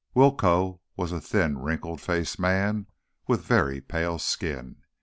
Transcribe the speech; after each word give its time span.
Willcoe 0.15 0.79
was 0.97 1.11
a 1.11 1.21
thin, 1.21 1.59
wrinkle 1.59 1.95
faced 1.95 2.39
man 2.39 2.87
with 3.27 3.41
very 3.45 3.79
pale 3.81 4.17
skin. 4.17 4.77